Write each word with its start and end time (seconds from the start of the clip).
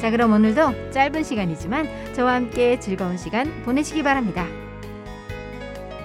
자 0.00 0.10
그럼 0.10 0.32
오늘도 0.32 0.90
짧은 0.92 1.22
시간이지만 1.22 1.86
저와 2.14 2.34
함께 2.34 2.80
즐거운 2.80 3.18
시간 3.18 3.52
보내시기 3.64 4.02
바랍니다. 4.02 4.46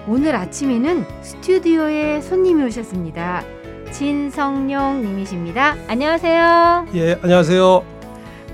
오늘 0.06 0.36
아침에는 0.36 1.04
스튜디오에 1.22 2.20
손님이 2.20 2.64
오셨습니다. 2.64 3.42
진성용 3.90 5.00
님이십니다. 5.00 5.76
안녕하세요. 5.88 6.88
예, 6.94 7.18
안녕하세요. 7.22 7.84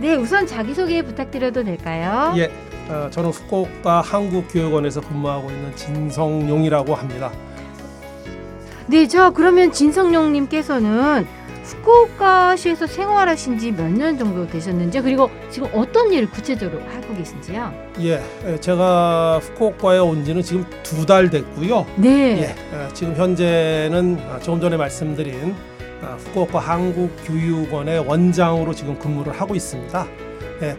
네, 0.01 0.15
우선 0.15 0.47
자기소개 0.47 1.02
부탁드려도 1.02 1.65
될까요? 1.65 2.35
예, 2.37 2.45
어, 2.88 3.11
저는 3.11 3.30
후쿠오카 3.30 4.01
한국교육원에서 4.01 5.01
근무하고 5.01 5.51
있는 5.51 5.74
진성용이라고 5.74 6.95
합니다. 6.95 7.33
네, 8.87 9.09
저 9.09 9.30
그러면 9.30 9.73
진성용 9.73 10.33
님께서는 10.33 11.27
후쿠오카시에서 11.62 12.87
생활하신 12.87 13.59
지 13.59 13.71
몇 13.73 13.91
년 13.93 14.19
정도 14.19 14.47
되셨는지 14.47 15.01
그리고 15.01 15.30
지금 15.51 15.69
어떤 15.73 16.12
일을 16.12 16.29
구체적으로 16.30 16.80
하고 16.83 17.15
계신지요? 17.16 17.73
예, 18.01 18.23
예, 18.47 18.61
제가 18.61 19.38
후쿠오카에 19.43 19.98
온 19.98 20.25
지는 20.25 20.43
지금 20.43 20.65
두 20.83 21.07
달 21.07 21.30
됐고요. 21.30 21.87
네. 21.97 22.43
예, 22.43 22.77
어, 22.77 22.88
지금 22.93 23.15
현재는 23.15 24.18
아, 24.30 24.38
조금 24.40 24.60
전에 24.60 24.77
말씀드린 24.77 25.55
아, 26.02 26.16
후쿠오카 26.18 26.59
한국교육원의 26.59 28.01
원장으로 28.07 28.74
지금 28.74 28.99
근무를 28.99 29.33
하고 29.40 29.55
있습니다. 29.55 30.07
예, 30.63 30.77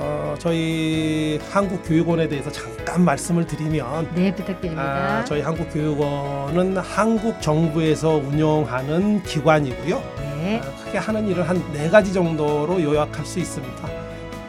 어, 0.00 0.34
저희 0.38 1.38
한국교육원에 1.50 2.26
대해서 2.28 2.50
잠깐 2.50 3.04
말씀을 3.04 3.46
드리면 3.46 4.10
네, 4.14 4.34
부탁드립니다. 4.34 4.82
아, 5.20 5.24
저희 5.24 5.40
한국교육원은 5.40 6.76
한국 6.78 7.40
정부에서 7.40 8.16
운영하는 8.16 9.22
기관이고요. 9.22 10.02
네. 10.18 10.60
아, 10.64 10.84
크게 10.84 10.98
하는 10.98 11.28
일을 11.28 11.48
한 11.48 11.60
네 11.72 11.88
가지 11.88 12.12
정도로 12.12 12.82
요약할 12.82 13.24
수 13.24 13.38
있습니다. 13.38 13.88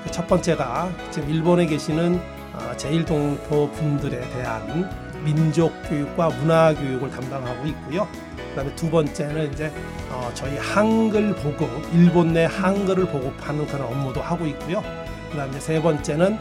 그첫 0.06 0.28
번째가 0.28 0.90
지금 1.12 1.30
일본에 1.30 1.66
계시는 1.68 2.20
아, 2.54 2.76
제일동포 2.76 3.70
분들에 3.72 4.20
대한 4.32 4.90
민족 5.24 5.72
교육과 5.88 6.30
문화 6.30 6.74
교육을 6.74 7.10
담당하고 7.10 7.68
있고요. 7.68 8.08
그다음에 8.50 8.76
두 8.76 8.90
번째는 8.90 9.54
이제 9.54 9.72
어, 10.10 10.30
저희 10.34 10.58
한글 10.58 11.36
보급, 11.36 11.70
일본 11.94 12.34
내 12.34 12.46
한글을 12.46 13.08
보급하는 13.08 13.66
그런 13.68 13.88
업무도 13.88 14.22
하고 14.22 14.46
있고요. 14.48 14.84
그다음에 15.32 15.60
세 15.60 15.82
번째는 15.82 16.38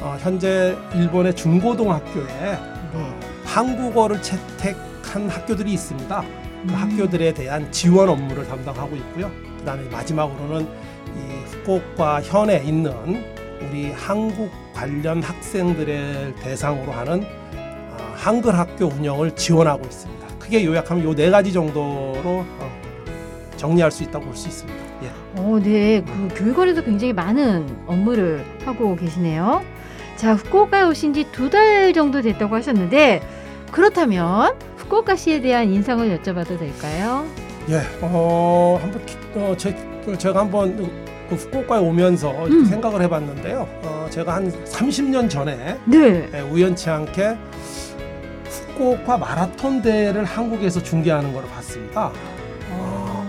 어, 0.00 0.16
현재 0.20 0.76
일본의 0.94 1.34
중고등학교에 1.34 2.24
네. 2.24 3.18
한국어를 3.44 4.22
채택한 4.22 5.28
학교들이 5.28 5.72
있습니다. 5.72 6.20
그 6.20 6.26
음. 6.26 6.74
학교들에 6.74 7.34
대한 7.34 7.70
지원 7.72 8.08
업무를 8.08 8.46
담당하고 8.46 8.94
있고요. 8.96 9.30
그다음에 9.58 9.88
마지막으로는 9.88 10.68
이 11.16 11.44
후쿠오카 11.46 12.22
현에 12.22 12.62
있는 12.64 12.92
우리 13.60 13.90
한국 13.92 14.50
관련 14.72 15.22
학생들을 15.22 16.36
대상으로 16.40 16.92
하는 16.92 17.24
아, 17.24 17.57
한글 18.18 18.58
학교 18.58 18.86
운영을 18.86 19.30
지원하고 19.36 19.84
있습니다. 19.84 20.26
크게 20.38 20.64
요약하면 20.64 21.04
요 21.04 21.14
네 21.14 21.30
가지 21.30 21.52
정도로 21.52 21.84
어, 22.24 22.70
정리할 23.56 23.90
수 23.92 24.02
있다고 24.02 24.24
볼 24.26 24.34
수 24.36 24.48
있습니다. 24.48 24.78
예. 25.04 25.10
어, 25.36 25.60
네. 25.62 26.02
그 26.04 26.28
교육원에서 26.34 26.82
굉장히 26.82 27.12
많은 27.12 27.66
업무를 27.86 28.44
하고 28.64 28.96
계시네요. 28.96 29.62
자, 30.16 30.34
후쿠오카에 30.34 30.82
오신 30.84 31.14
지 31.14 31.24
두 31.30 31.48
달 31.50 31.92
정도 31.92 32.20
됐다고 32.20 32.56
하셨는데 32.56 33.22
그렇다면 33.70 34.54
후쿠오카시에 34.76 35.40
대한 35.40 35.68
인상을 35.72 36.18
여쭤봐도 36.18 36.58
될까요? 36.58 37.24
예, 37.68 37.82
어, 38.00 38.78
한번 38.82 39.04
기- 39.06 39.16
어, 39.36 39.54
제, 39.56 39.76
그 40.04 40.18
제가 40.18 40.40
한번 40.40 40.76
그 41.28 41.34
후쿠오카에 41.36 41.78
오면서 41.80 42.46
음. 42.46 42.64
생각을 42.64 43.02
해봤는데요. 43.02 43.68
어, 43.84 44.06
제가 44.10 44.36
한 44.36 44.50
30년 44.64 45.28
전에 45.30 45.78
네. 45.84 46.28
예, 46.34 46.40
우연치 46.40 46.88
않게 46.90 47.36
후쿠오카 48.78 49.18
마라톤 49.18 49.82
대회를 49.82 50.24
한국에서 50.24 50.80
중계하는 50.80 51.32
걸 51.32 51.44
봤습니다. 51.48 52.12
어... 52.70 53.28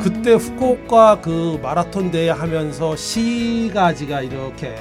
그때 0.00 0.34
후쿠오카 0.34 1.20
그 1.20 1.58
마라톤 1.60 2.10
대회 2.12 2.30
하면서 2.30 2.94
시가지가 2.94 4.22
이렇게 4.22 4.74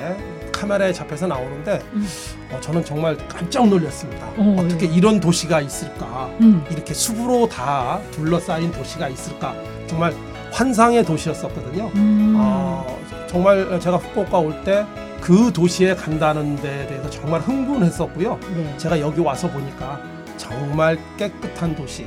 카메라에 0.52 0.94
잡혀서 0.94 1.28
나오는데 1.28 1.82
음. 1.94 2.08
어, 2.52 2.60
저는 2.62 2.86
정말 2.86 3.18
깜짝 3.28 3.68
놀랐습니다. 3.68 4.28
어, 4.38 4.56
어, 4.60 4.68
떻게 4.68 4.86
예. 4.86 4.90
이런 4.94 5.20
도시가 5.20 5.62
있을까? 5.62 6.30
음. 6.42 6.64
이렇게 6.70 6.94
숲으로 6.94 7.48
다 7.50 8.00
둘러싸인 8.12 8.72
도시가 8.72 9.10
있을까? 9.10 9.56
정말 9.88 10.14
환상의 10.52 11.04
도시였었거든요. 11.04 11.92
음. 11.96 12.36
어, 12.38 13.00
정말 13.28 13.80
제가 13.80 13.98
후쿠오카 13.98 14.38
올 14.38 14.64
때 14.64 14.86
그 15.24 15.54
도시에 15.54 15.96
간다는 15.96 16.58
데 16.58 16.86
대해서 16.88 17.10
정말 17.10 17.40
흥분했었고요. 17.40 18.38
네. 18.58 18.74
제가 18.78 19.00
여기 19.00 19.22
와서 19.22 19.50
보니까 19.50 20.02
정말 20.36 20.98
깨끗한 21.16 21.78
도시, 21.78 22.06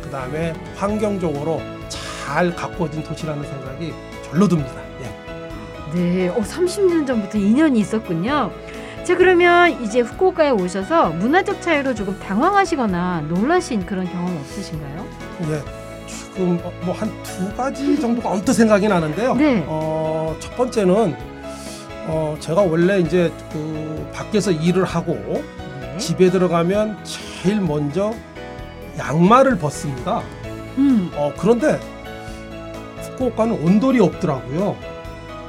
그 0.00 0.08
다음에 0.12 0.52
환경적으로 0.76 1.60
잘 1.88 2.54
가꾸어진 2.54 3.02
도시라는 3.02 3.42
생각이 3.42 3.92
절로 4.30 4.46
듭니다. 4.46 4.74
예. 5.02 5.98
네. 5.98 6.28
어, 6.28 6.36
30년 6.40 7.04
전부터 7.04 7.36
인연이 7.36 7.80
있었군요. 7.80 8.52
자, 9.02 9.16
그러면 9.16 9.82
이제 9.82 9.98
후쿠오카에 9.98 10.50
오셔서 10.50 11.10
문화적 11.10 11.60
차이로 11.60 11.96
조금 11.96 12.16
당황하시거나 12.20 13.24
놀라신 13.28 13.84
그런 13.86 14.08
경험 14.08 14.36
없으신가요? 14.38 15.04
예. 15.50 15.62
지금 16.06 16.60
뭐 16.84 16.94
한 16.94 17.10
두 17.24 17.52
가지 17.56 18.00
정도가 18.00 18.30
언뜻 18.30 18.52
생각이 18.52 18.86
나는데요. 18.86 19.34
네. 19.34 19.64
어, 19.66 20.36
첫 20.38 20.56
번째는 20.56 21.16
어, 22.06 22.36
제가 22.40 22.62
원래 22.62 22.98
이제 22.98 23.32
그 23.52 24.10
밖에서 24.12 24.50
일을 24.50 24.84
하고 24.84 25.14
네. 25.80 25.96
집에 25.98 26.30
들어가면 26.30 26.98
제일 27.04 27.60
먼저 27.60 28.12
양말을 28.98 29.58
벗습니다. 29.58 30.22
음. 30.78 31.10
어, 31.14 31.32
그런데 31.36 31.78
후쿠오카는 33.02 33.62
온돌이 33.62 34.00
없더라고요. 34.00 34.76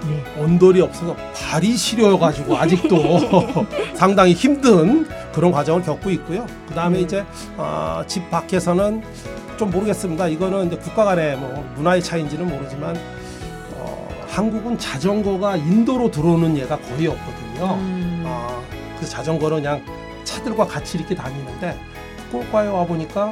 네. 0.08 0.42
온돌이 0.42 0.81
없어서 0.81 1.16
발이 1.34 1.75
시려가지고 1.75 2.58
아직도 2.58 2.97
상당히 3.96 4.34
힘든 4.34 5.08
그런 5.34 5.52
과정을 5.52 5.81
겪고 5.81 6.09
있고요. 6.12 6.46
그 6.68 6.74
다음에 6.74 6.97
네. 6.97 7.03
이제 7.03 7.25
어, 7.58 8.03
집 8.06 8.30
밖에서는 8.30 9.02
좀 9.58 9.72
모르겠습니다. 9.72 10.28
이거는 10.28 10.68
이제 10.68 10.78
국가 10.78 11.06
간의 11.06 11.38
뭐 11.38 11.66
문화의 11.75 12.03
차이인지는 12.03 12.47
모르지만 12.47 12.96
어, 12.96 13.22
한국은 14.38 14.79
자전거가 14.79 15.57
인도로 15.57 16.09
들어오는 16.09 16.57
예가 16.57 16.79
거의 16.79 17.05
없거든요. 17.07 17.75
음. 17.75 18.23
아, 18.25 18.59
그 18.99 19.05
자전거는 19.05 19.57
그냥 19.57 19.81
차들과 20.23 20.66
같이 20.66 20.97
이렇게 20.97 21.13
다니는데 21.13 21.77
후쿠오카에 22.31 22.67
와 22.67 22.83
보니까 22.83 23.31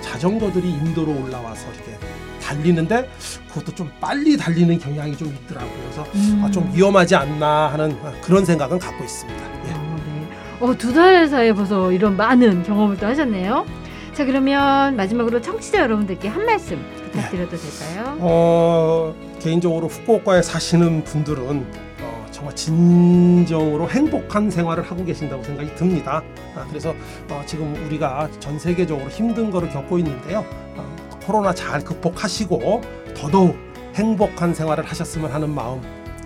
자전거들이 0.00 0.70
인도로 0.70 1.12
올라와서 1.24 1.66
이렇게 1.74 1.98
달리는데 2.42 3.10
그것도 3.48 3.74
좀 3.74 3.90
빨리 4.00 4.36
달리는 4.38 4.78
경향이 4.78 5.14
좀 5.16 5.28
있더라고요. 5.28 5.72
그래서 5.82 6.06
음. 6.14 6.42
아, 6.42 6.50
좀 6.50 6.70
위험하지 6.72 7.16
않나 7.16 7.68
하는 7.72 7.94
그런 8.22 8.46
생각은 8.46 8.78
갖고 8.78 9.04
있습니다. 9.04 9.40
예. 9.68 9.72
어, 9.72 9.96
네. 10.06 10.28
어, 10.60 10.74
두 10.78 10.94
달 10.94 11.28
사이에 11.28 11.52
벌써 11.52 11.92
이런 11.92 12.16
많은 12.16 12.62
경험을 12.62 12.96
또 12.96 13.06
하셨네요. 13.06 13.66
자, 14.14 14.24
그러면 14.24 14.94
마지막으로 14.94 15.42
청취자 15.42 15.80
여러분들께 15.80 16.28
한 16.28 16.46
말씀 16.46 16.80
부탁드려도 17.10 17.56
될까요? 17.56 18.16
어, 18.20 19.14
개인적으로 19.40 19.88
후쿠오카에 19.88 20.40
사시는 20.40 21.02
분들은 21.02 21.66
어, 22.00 22.26
정말 22.30 22.54
진정으로 22.54 23.90
행복한 23.90 24.52
생활을 24.52 24.84
하고 24.88 25.04
계신다고 25.04 25.42
생각이 25.42 25.74
듭니다. 25.74 26.22
아, 26.54 26.64
그래서 26.68 26.94
어, 27.28 27.42
지금 27.44 27.74
우리가 27.86 28.28
전 28.38 28.56
세계적으로 28.56 29.10
힘든 29.10 29.50
거를 29.50 29.68
겪고 29.70 29.98
있는데요. 29.98 30.44
어, 30.76 30.96
코로나 31.26 31.52
잘 31.52 31.82
극복하시고 31.82 32.82
더더욱 33.16 33.56
행복한 33.96 34.54
생활을 34.54 34.84
하셨으면 34.84 35.32
하는 35.32 35.52
마음 35.52 35.80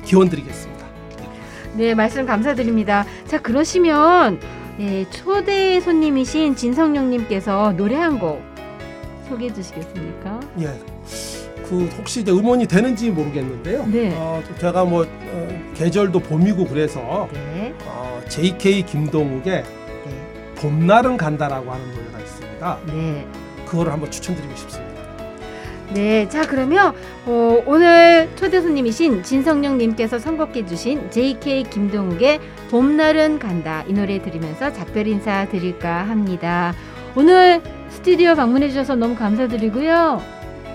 기원 0.04 0.28
드리겠습니다. 0.28 0.86
네, 1.72 1.94
말씀 1.94 2.26
감사드립니다. 2.26 3.06
자, 3.26 3.40
그러시면 3.40 4.40
네, 4.78 5.04
초대 5.10 5.80
손님이신 5.80 6.54
진성용님께서 6.56 7.72
노래 7.76 7.96
한 7.96 8.18
곡 8.18 8.40
소개해 9.28 9.52
주시겠습니까? 9.52 10.40
예. 10.60 10.66
그 11.68 11.84
혹시 11.98 12.20
이제 12.22 12.32
음원이 12.32 12.66
되는지 12.66 13.10
모르겠는데요. 13.10 13.86
네. 13.86 14.14
어, 14.16 14.42
또 14.48 14.54
제가 14.56 14.84
뭐 14.84 15.04
어, 15.04 15.48
계절도 15.74 16.20
봄이고 16.20 16.66
그래서 16.66 17.28
네. 17.32 17.74
어, 17.84 18.20
JK 18.28 18.86
김동욱의 18.86 19.42
네. 19.44 20.54
봄날은 20.56 21.18
간다라고 21.18 21.70
하는 21.70 21.86
노래가 21.94 22.18
있습니다. 22.20 22.78
네. 22.86 23.26
그거를 23.66 23.92
한번 23.92 24.10
추천드리고 24.10 24.56
싶습니다. 24.56 24.87
네, 25.94 26.28
자 26.28 26.46
그러면 26.46 26.94
어, 27.24 27.62
오늘 27.66 28.28
초대 28.36 28.60
손님이신 28.60 29.22
진성령님께서 29.22 30.18
선곡해 30.18 30.66
주신 30.66 31.10
JK 31.10 31.64
김동욱의 31.64 32.40
봄날은 32.70 33.38
간다 33.38 33.84
이 33.88 33.92
노래 33.92 34.20
들으면서 34.20 34.72
작별 34.72 35.06
인사 35.06 35.48
드릴까 35.48 36.08
합니다. 36.08 36.74
오늘 37.16 37.62
스튜디오 37.88 38.34
방문해 38.34 38.68
주셔서 38.68 38.94
너무 38.94 39.14
감사드리고요. 39.16 40.20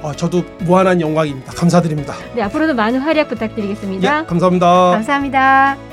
어, 0.01 0.11
저도 0.13 0.43
무한한 0.59 0.99
영광입니다. 0.99 1.53
감사드립니다. 1.53 2.13
네, 2.35 2.41
앞으로도 2.41 2.73
많은 2.73 2.99
활약 2.99 3.29
부탁드리겠습니다. 3.29 4.21
예, 4.21 4.25
감사합니다. 4.25 4.67
감사합니다. 4.91 5.92